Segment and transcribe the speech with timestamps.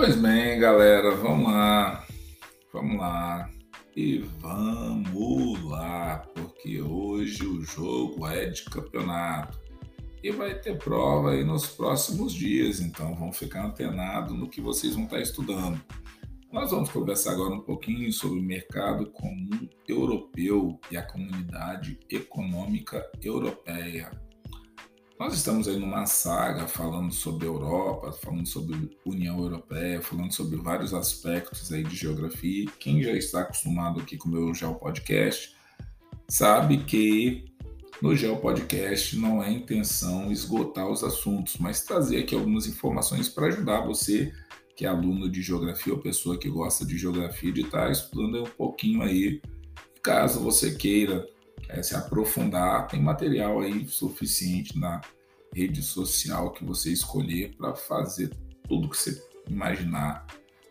[0.00, 2.06] Pois bem, galera, vamos lá,
[2.72, 3.50] vamos lá
[3.96, 9.60] e vamos lá, porque hoje o jogo é de campeonato
[10.22, 14.94] e vai ter prova aí nos próximos dias, então vão ficar antenados no que vocês
[14.94, 15.84] vão estar estudando.
[16.52, 23.04] Nós vamos conversar agora um pouquinho sobre o mercado comum europeu e a comunidade econômica
[23.20, 24.12] europeia.
[25.18, 30.94] Nós estamos aí numa saga falando sobre Europa, falando sobre União Europeia, falando sobre vários
[30.94, 32.66] aspectos aí de geografia.
[32.78, 35.56] Quem já está acostumado aqui com o meu Geo Podcast
[36.28, 37.46] sabe que
[38.00, 43.48] no Geo Podcast não é intenção esgotar os assuntos, mas trazer aqui algumas informações para
[43.48, 44.32] ajudar você
[44.76, 48.50] que é aluno de geografia ou pessoa que gosta de geografia de estar estudando um
[48.50, 49.42] pouquinho aí.
[50.00, 51.28] Caso você queira
[51.68, 55.00] é, se aprofundar, tem material aí suficiente na
[55.54, 58.30] rede social que você escolher para fazer
[58.68, 60.26] tudo que você imaginar.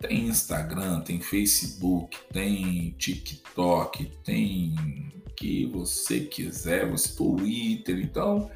[0.00, 4.74] Tem Instagram, tem Facebook, tem TikTok, tem
[5.36, 8.50] que você quiser, você Twitter, então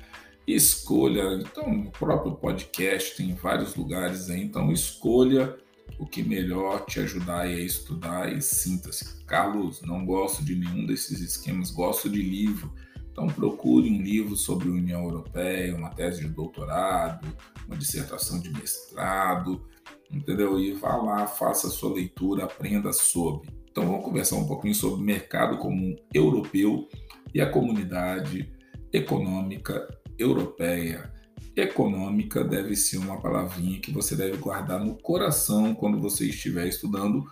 [0.46, 1.34] escolha.
[1.34, 5.56] Então, o próprio podcast tem vários lugares aí, então escolha
[5.98, 9.24] o que melhor te ajudar a estudar e sinta-se.
[9.24, 12.72] Carlos, não gosto de nenhum desses esquemas, gosto de livro.
[13.10, 17.28] Então procure um livro sobre a União Europeia, uma tese de doutorado,
[17.66, 19.64] uma dissertação de mestrado,
[20.10, 20.58] entendeu?
[20.58, 23.48] E vá lá, faça a sua leitura, aprenda sobre.
[23.70, 26.88] Então vamos conversar um pouquinho sobre o mercado comum europeu
[27.32, 28.52] e a comunidade
[28.92, 29.86] econômica
[30.18, 31.13] europeia.
[31.56, 37.24] Econômica deve ser uma palavrinha que você deve guardar no coração quando você estiver estudando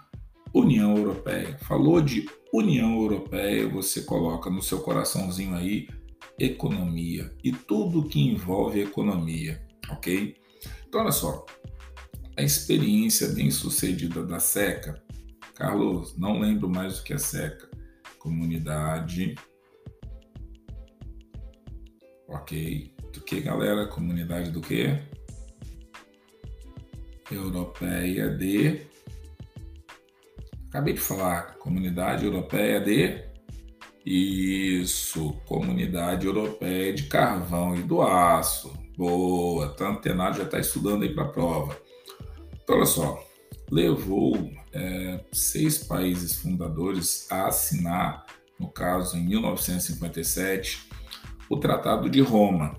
[0.55, 1.59] União Europeia.
[1.63, 5.89] Falou de União Europeia, você coloca no seu coraçãozinho aí
[6.39, 10.37] economia e tudo que envolve economia, ok?
[10.87, 11.45] Então, olha só,
[12.37, 15.03] a experiência bem sucedida da SECA,
[15.55, 17.69] Carlos, não lembro mais o que é SECA,
[18.19, 19.35] comunidade,
[22.29, 22.92] ok?
[23.13, 23.87] Do que, galera?
[23.87, 24.99] Comunidade do que?
[27.31, 28.93] Europeia de
[30.73, 33.23] Acabei de falar, Comunidade Europeia de.
[34.07, 38.73] Isso, Comunidade Europeia de Carvão e do Aço.
[38.97, 41.79] Boa, tá antenado, já está estudando aí para a prova.
[42.55, 43.23] Então, olha só,
[43.71, 48.25] levou é, seis países fundadores a assinar,
[48.59, 50.89] no caso em 1957,
[51.51, 52.79] o Tratado de Roma,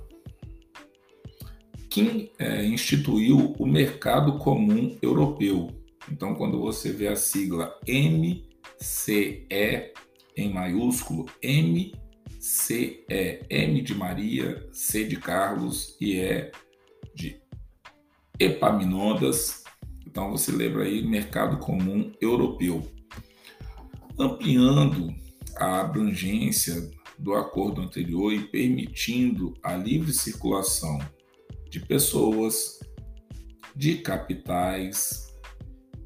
[1.93, 5.69] que é, instituiu o Mercado Comum Europeu,
[6.11, 9.39] então, quando você vê a sigla MCE
[10.35, 13.05] em maiúsculo, MCE,
[13.49, 16.51] M de Maria, C de Carlos e E
[17.15, 17.41] de
[18.39, 19.63] Epaminondas.
[20.05, 22.85] Então, você lembra aí mercado comum europeu.
[24.19, 25.13] Ampliando
[25.55, 30.99] a abrangência do acordo anterior e permitindo a livre circulação
[31.73, 32.79] de pessoas,
[33.75, 35.33] de capitais,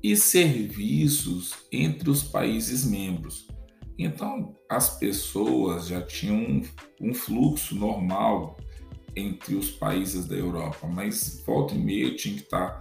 [0.01, 3.49] e serviços entre os países membros.
[3.99, 6.63] Então, as pessoas já tinham um,
[7.01, 8.55] um fluxo normal
[9.13, 12.79] entre os países da Europa, mas volta e meia tinha que estar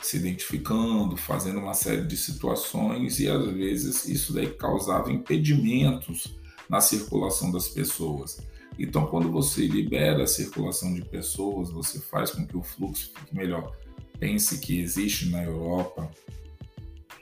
[0.00, 6.36] se identificando, fazendo uma série de situações e às vezes isso daí causava impedimentos
[6.68, 8.40] na circulação das pessoas.
[8.78, 13.34] Então, quando você libera a circulação de pessoas, você faz com que o fluxo fique
[13.34, 13.76] melhor.
[14.18, 16.10] Pense que existe na Europa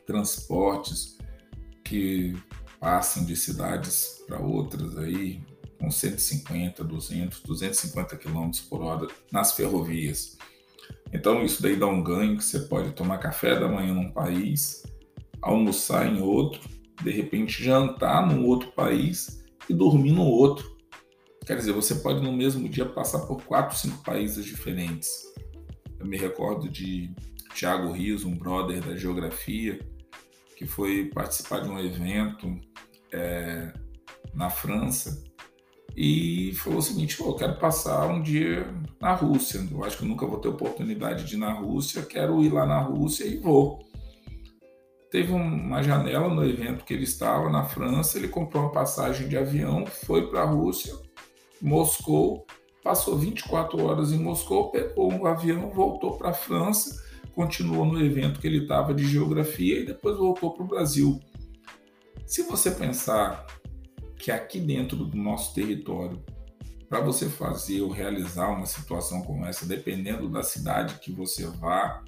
[0.07, 1.19] transportes
[1.85, 2.35] que
[2.81, 5.41] passam de cidades para outras aí
[5.79, 10.39] com 150, 200, 250 km por hora nas ferrovias.
[11.12, 14.85] Então isso daí dá um ganho que você pode tomar café da manhã num país,
[15.41, 16.61] almoçar em outro,
[17.03, 20.72] de repente jantar num outro país e dormir no outro.
[21.53, 25.11] Quer dizer, você pode no mesmo dia passar por quatro, cinco países diferentes.
[26.00, 27.15] Eu me recordo de
[27.55, 29.79] Tiago Rios, um brother da geografia,
[30.56, 32.59] que foi participar de um evento
[33.12, 33.71] é,
[34.32, 35.23] na França
[35.94, 38.67] e falou o seguinte: eu quero passar um dia
[38.99, 39.61] na Rússia.
[39.71, 42.65] Eu acho que eu nunca vou ter oportunidade de ir na Rússia, quero ir lá
[42.65, 43.79] na Rússia e vou.
[45.11, 49.37] Teve uma janela no evento que ele estava na França, ele comprou uma passagem de
[49.37, 50.94] avião, foi para a Rússia,
[51.62, 52.44] Moscou,
[52.82, 57.00] passou 24 horas em Moscou, pegou um avião, voltou para a França
[57.32, 61.20] continuou no evento que ele estava de geografia e depois voltou para o Brasil.
[62.26, 63.47] Se você pensar
[64.17, 66.23] que aqui dentro do nosso território,
[66.88, 72.05] para você fazer ou realizar uma situação como essa, dependendo da cidade que você vá,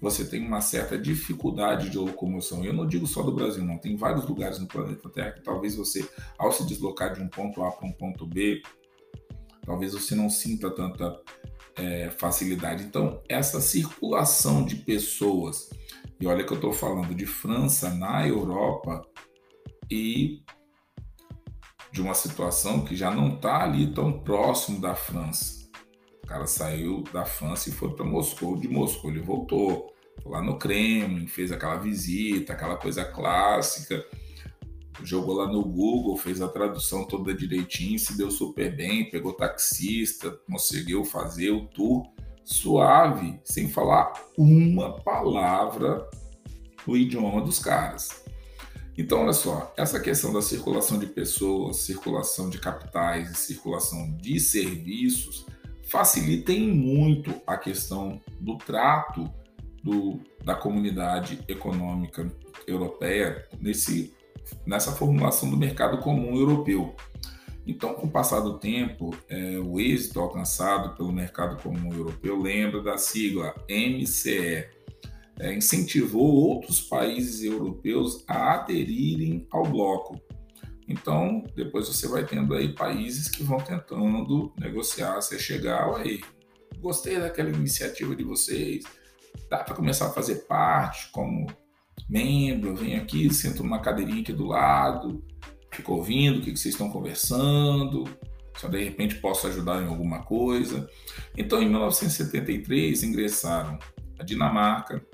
[0.00, 2.64] você tem uma certa dificuldade de locomoção.
[2.64, 3.78] Eu não digo só do Brasil, não.
[3.78, 6.08] Tem vários lugares no planeta Terra que talvez você,
[6.38, 8.62] ao se deslocar de um ponto A para um ponto B,
[9.64, 11.18] talvez você não sinta tanta
[11.76, 12.84] é, facilidade.
[12.84, 15.70] Então, essa circulação de pessoas,
[16.20, 19.02] e olha que eu estou falando de França na Europa
[19.90, 20.42] e
[21.92, 25.55] de uma situação que já não está ali tão próximo da França.
[26.26, 29.94] O cara saiu da França e foi para Moscou, de Moscou ele voltou,
[30.24, 34.04] lá no Kremlin, fez aquela visita, aquela coisa clássica,
[35.04, 40.32] jogou lá no Google, fez a tradução toda direitinho, se deu super bem, pegou taxista,
[40.50, 42.04] conseguiu fazer o tour
[42.42, 46.10] suave, sem falar uma palavra
[46.84, 48.24] no idioma dos caras.
[48.98, 54.40] Então, olha só, essa questão da circulação de pessoas, circulação de capitais e circulação de
[54.40, 55.46] serviços
[55.86, 59.30] facilitem muito a questão do trato
[59.82, 62.30] do, da comunidade econômica
[62.66, 64.12] europeia nesse,
[64.66, 66.94] nessa formulação do mercado comum europeu.
[67.66, 72.80] Então, com o passar do tempo, é, o êxito alcançado pelo mercado comum europeu lembra
[72.80, 74.68] da sigla MCE,
[75.38, 80.20] é, incentivou outros países europeus a aderirem ao bloco.
[80.88, 86.20] Então, depois você vai tendo aí países que vão tentando negociar, você chegar, aí,
[86.78, 88.84] gostei daquela iniciativa de vocês,
[89.50, 91.46] dá para começar a fazer parte como
[92.08, 95.24] membro, vem aqui, sento numa cadeirinha aqui do lado,
[95.72, 98.04] fico ouvindo o que vocês estão conversando,
[98.56, 100.88] só de repente posso ajudar em alguma coisa.
[101.36, 103.78] Então, em 1973, ingressaram
[104.18, 105.04] a Dinamarca,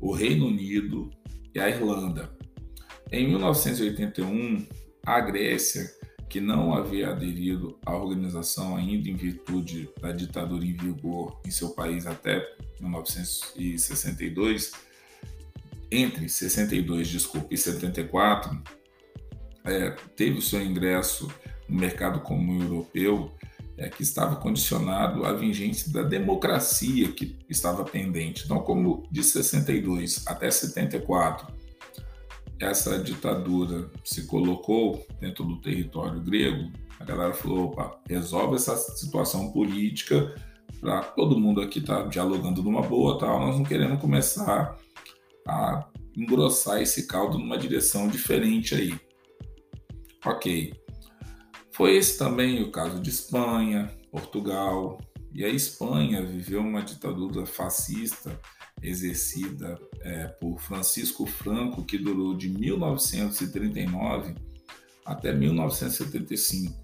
[0.00, 1.10] o Reino Unido
[1.54, 2.30] e a Irlanda.
[3.10, 4.66] Em 1981,
[5.08, 5.90] a Grécia,
[6.28, 11.70] que não havia aderido à organização ainda em virtude da ditadura em vigor em seu
[11.70, 12.46] país até
[12.78, 14.72] 1962,
[15.90, 18.62] entre 62, desculpe, e 74,
[19.64, 21.32] é, teve o seu ingresso
[21.66, 23.32] no mercado comum europeu
[23.78, 28.44] é, que estava condicionado à vigência da democracia que estava pendente.
[28.44, 31.46] Então, como de 62 até 74,
[32.60, 39.52] essa ditadura se colocou dentro do território grego, a galera falou: opa, resolve essa situação
[39.52, 40.34] política
[40.80, 43.40] para todo mundo aqui estar tá dialogando numa boa, tal.
[43.40, 44.76] Nós não queremos começar
[45.46, 48.94] a engrossar esse caldo numa direção diferente aí.
[50.24, 50.74] Ok.
[51.72, 54.98] Foi esse também o caso de Espanha, Portugal,
[55.32, 58.38] e a Espanha viveu uma ditadura fascista
[58.82, 64.34] exercida é, por Francisco Franco, que durou de 1939
[65.04, 66.74] até 1975,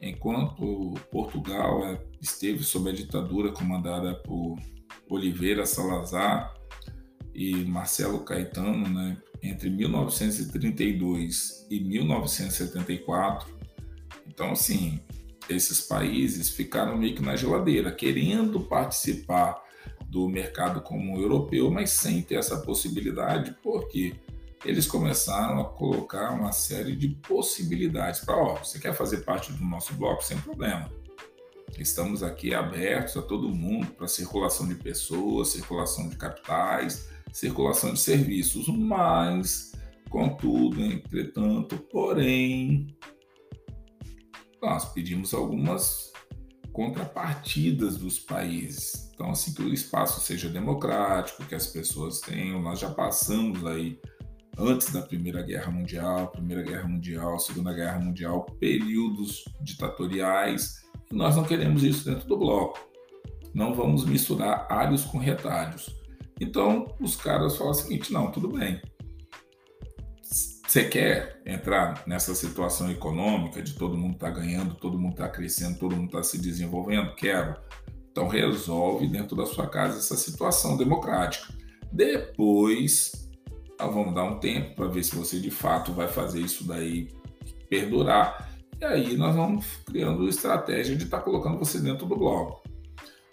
[0.00, 4.58] enquanto Portugal é, esteve sob a ditadura comandada por
[5.08, 6.54] Oliveira Salazar
[7.34, 13.60] e Marcelo Caetano, né, entre 1932 e 1974,
[14.28, 15.00] então, assim,
[15.48, 19.62] esses países ficaram meio que na geladeira, querendo participar
[20.06, 24.14] do mercado comum europeu, mas sem ter essa possibilidade, porque
[24.64, 29.64] eles começaram a colocar uma série de possibilidades para, ó, você quer fazer parte do
[29.64, 30.90] nosso bloco sem problema.
[31.78, 38.00] Estamos aqui abertos a todo mundo para circulação de pessoas, circulação de capitais, circulação de
[38.00, 39.72] serviços, mas,
[40.10, 42.88] contudo, entretanto, porém,
[44.62, 46.12] nós pedimos algumas
[46.72, 49.10] contrapartidas dos países.
[49.14, 52.62] Então, assim, que o espaço seja democrático, que as pessoas tenham.
[52.62, 53.98] Nós já passamos aí,
[54.58, 61.36] antes da Primeira Guerra Mundial, Primeira Guerra Mundial, Segunda Guerra Mundial, períodos ditatoriais, e nós
[61.36, 62.78] não queremos isso dentro do bloco.
[63.52, 65.94] Não vamos misturar alhos com retalhos.
[66.40, 68.80] Então, os caras falam o seguinte: não, tudo bem,
[70.70, 75.80] você quer entrar nessa situação econômica de todo mundo tá ganhando, todo mundo está crescendo,
[75.80, 77.12] todo mundo está se desenvolvendo?
[77.16, 77.56] Quero.
[78.12, 81.52] Então resolve dentro da sua casa essa situação democrática.
[81.90, 83.28] Depois,
[83.80, 87.08] nós vamos dar um tempo para ver se você de fato vai fazer isso daí
[87.68, 88.48] perdurar.
[88.80, 92.62] E aí nós vamos criando estratégia de estar tá colocando você dentro do bloco.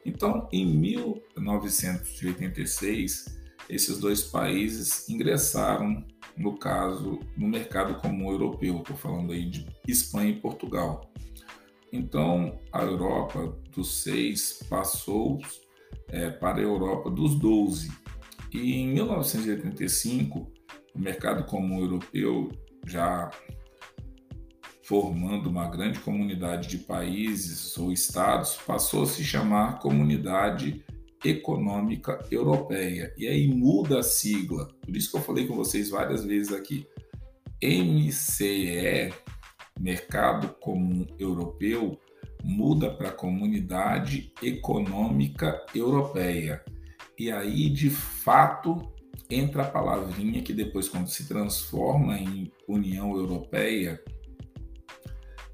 [0.04, 3.38] Então, em 1986,
[3.70, 6.04] esses dois países ingressaram
[6.38, 11.12] no caso, no mercado comum europeu, estou falando aí de Espanha e Portugal.
[11.92, 15.40] Então, a Europa dos seis passou
[16.10, 17.92] é, para a Europa dos 12.
[18.54, 20.52] E em 1985,
[20.94, 22.52] o mercado comum europeu,
[22.86, 23.32] já
[24.84, 30.86] formando uma grande comunidade de países ou estados, passou a se chamar Comunidade
[31.24, 33.14] Econômica Europeia.
[33.18, 34.68] E aí muda a sigla.
[34.82, 36.88] Por isso que eu falei com vocês várias vezes aqui.
[37.62, 39.14] MCE,
[39.80, 42.00] Mercado Comum Europeu,
[42.44, 46.64] muda para Comunidade Econômica Europeia.
[47.18, 48.94] E aí, de fato,
[49.30, 54.02] entra a palavrinha que depois, quando se transforma em União Europeia,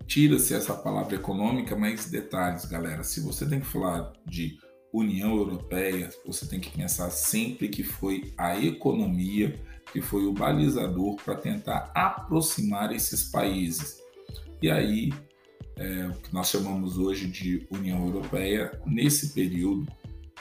[0.06, 3.04] tira-se essa palavra econômica, mas detalhes, galera.
[3.04, 4.58] Se você tem que falar de
[4.94, 9.60] União Europeia, você tem que pensar sempre que foi a economia
[9.92, 14.02] que foi o balizador para tentar aproximar esses países.
[14.62, 15.12] E aí,
[15.76, 19.92] é, o que nós chamamos hoje de União Europeia, nesse período,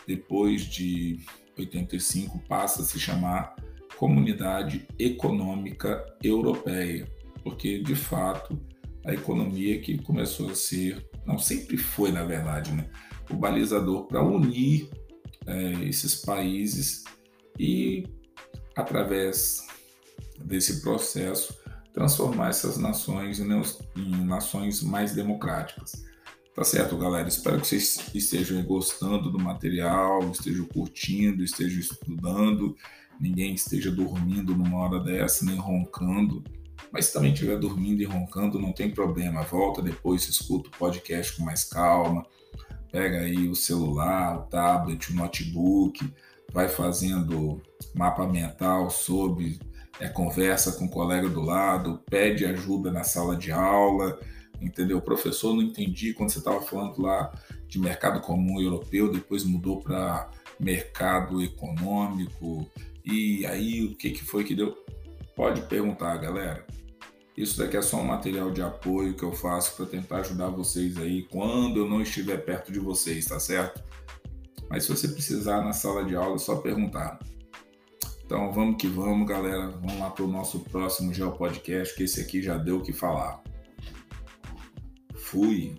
[0.06, 1.18] depois de
[1.59, 3.56] 85, passa a se chamar
[3.97, 7.06] Comunidade Econômica Europeia,
[7.42, 8.59] porque de fato
[9.04, 12.88] a economia que começou a ser, não sempre foi na verdade, né,
[13.33, 14.89] o balizador para unir
[15.47, 17.05] é, esses países
[17.59, 18.07] e
[18.77, 19.67] através
[20.39, 21.55] desse processo
[21.93, 26.05] transformar essas nações em, nações mais democráticas.
[26.55, 27.29] Tá certo, galera?
[27.29, 32.77] Espero que vocês estejam gostando do material, estejam curtindo, estejam estudando,
[33.19, 36.45] ninguém esteja dormindo numa hora dessa, nem roncando.
[36.91, 39.43] Mas se também estiver dormindo e roncando, não tem problema.
[39.43, 42.27] Volta depois, escuta o podcast com mais calma.
[42.93, 46.13] Pega aí o celular, o tablet, o notebook,
[46.53, 47.61] vai fazendo
[47.95, 49.59] mapa mental sobre,
[49.99, 54.19] é, conversa com o colega do lado, pede ajuda na sala de aula
[54.65, 55.01] entendeu?
[55.01, 57.33] Professor não entendi quando você estava falando lá
[57.67, 62.71] de mercado comum europeu, depois mudou para mercado econômico,
[63.05, 64.77] e aí o que, que foi que deu?
[65.35, 66.65] Pode perguntar, galera.
[67.37, 70.99] Isso daqui é só um material de apoio que eu faço para tentar ajudar vocês
[70.99, 73.83] aí quando eu não estiver perto de vocês, tá certo?
[74.69, 77.19] Mas se você precisar na sala de aula, é só perguntar.
[78.25, 79.69] Então vamos que vamos, galera.
[79.69, 83.43] Vamos lá para o nosso próximo Geopodcast, que esse aqui já deu o que falar.
[85.15, 85.75] Fui.